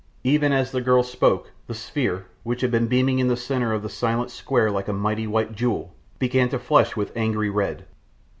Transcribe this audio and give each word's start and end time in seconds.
Even 0.23 0.51
as 0.51 0.71
the 0.71 0.81
girl 0.81 1.03
spoke, 1.03 1.51
the 1.67 1.75
sphere, 1.75 2.25
which 2.41 2.61
had 2.61 2.71
been 2.71 2.87
beaming 2.87 3.19
in 3.19 3.27
the 3.27 3.37
centre 3.37 3.71
of 3.71 3.83
the 3.83 3.87
silent 3.87 4.31
square 4.31 4.71
like 4.71 4.87
a 4.87 4.93
mighty 4.93 5.27
white 5.27 5.53
jewel, 5.53 5.93
began 6.17 6.49
to 6.49 6.57
flush 6.57 6.95
with 6.97 7.15
angry 7.15 7.51
red. 7.51 7.85